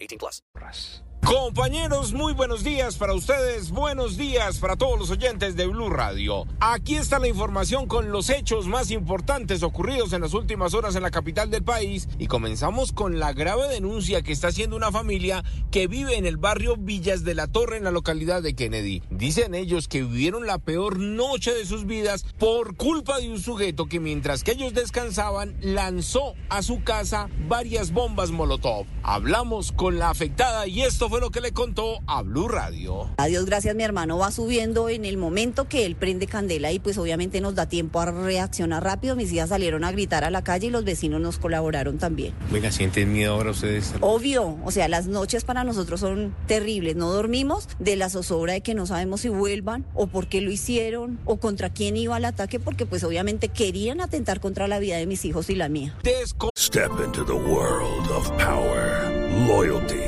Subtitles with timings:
[0.00, 0.18] 18
[0.52, 1.07] plus.
[1.24, 6.46] Compañeros, muy buenos días para ustedes, buenos días para todos los oyentes de Blue Radio.
[6.60, 11.02] Aquí está la información con los hechos más importantes ocurridos en las últimas horas en
[11.02, 15.44] la capital del país y comenzamos con la grave denuncia que está haciendo una familia
[15.70, 19.02] que vive en el barrio Villas de la Torre en la localidad de Kennedy.
[19.10, 23.86] Dicen ellos que vivieron la peor noche de sus vidas por culpa de un sujeto
[23.86, 28.86] que mientras que ellos descansaban lanzó a su casa varias bombas Molotov.
[29.02, 33.10] Hablamos con la afectada y esto fue lo que le contó a Blue Radio.
[33.16, 36.98] Adiós, gracias, mi hermano va subiendo en el momento que él prende candela y pues
[36.98, 39.16] obviamente nos da tiempo a reaccionar rápido.
[39.16, 42.34] Mis hijas salieron a gritar a la calle y los vecinos nos colaboraron también.
[42.50, 43.94] Venga, ¿sienten miedo ahora ustedes?
[44.00, 46.96] Obvio, o sea, las noches para nosotros son terribles.
[46.96, 50.50] No dormimos de la zozobra de que no sabemos si vuelvan o por qué lo
[50.50, 54.96] hicieron o contra quién iba al ataque porque pues obviamente querían atentar contra la vida
[54.96, 55.94] de mis hijos y la mía.
[56.02, 59.10] Desco Step into the world of power,
[59.46, 60.07] loyalty,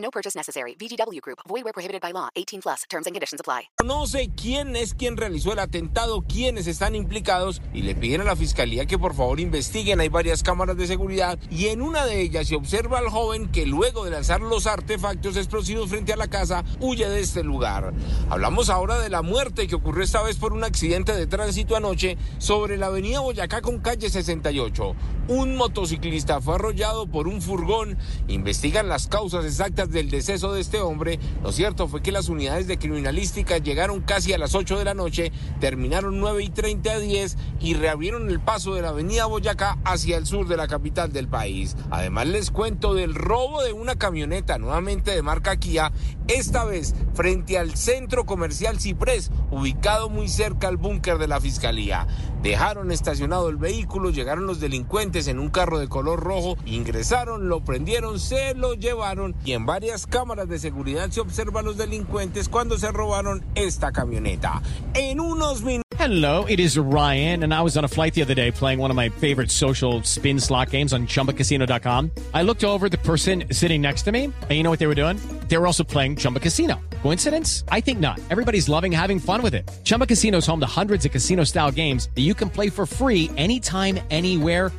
[0.00, 0.74] No purchase necessary.
[0.78, 1.38] VGW Group.
[1.48, 2.28] Void were prohibited by law.
[2.36, 2.82] 18 plus.
[2.88, 3.68] Terms and conditions apply.
[3.76, 8.36] conoce quién es quien realizó el atentado, quiénes están implicados y le piden a la
[8.36, 10.00] fiscalía que por favor investiguen.
[10.00, 13.66] Hay varias cámaras de seguridad y en una de ellas se observa al joven que
[13.66, 17.92] luego de lanzar los artefactos explosivos frente a la casa huye de este lugar.
[18.28, 22.16] Hablamos ahora de la muerte que ocurrió esta vez por un accidente de tránsito anoche
[22.38, 24.94] sobre la avenida Boyacá con calle 68.
[25.28, 27.98] Un motociclista fue arrollado por un furgón.
[28.28, 31.18] Investigan las causas exactas del deceso de este hombre.
[31.42, 34.94] Lo cierto fue que las unidades de criminalística llegaron casi a las 8 de la
[34.94, 39.78] noche, terminaron 9 y 30 a 10 y reabrieron el paso de la avenida Boyacá
[39.84, 41.76] hacia el sur de la capital del país.
[41.90, 45.92] Además les cuento del robo de una camioneta nuevamente de marca Kia,
[46.26, 52.06] esta vez frente al centro comercial Ciprés, ubicado muy cerca al búnker de la fiscalía.
[52.42, 57.64] Dejaron estacionado el vehículo, llegaron los delincuentes en un carro de color rojo, ingresaron, lo
[57.64, 62.76] prendieron, se lo llevaron y en varias cámaras de seguridad se observan los delincuentes cuando
[62.76, 64.60] se robaron esta camioneta.
[64.92, 68.34] En unos minutos Hello, it is Ryan, and I was on a flight the other
[68.34, 72.10] day playing one of my favorite social spin slot games on ChumbaCasino.com.
[72.32, 74.94] I looked over the person sitting next to me, and you know what they were
[74.94, 75.16] doing?
[75.48, 76.80] They were also playing Chumba Casino.
[77.02, 77.64] Coincidence?
[77.68, 78.20] I think not.
[78.30, 79.68] Everybody's loving having fun with it.
[79.84, 83.30] Chumba Casino is home to hundreds of casino-style games that you can play for free
[83.36, 84.72] anytime, anywhere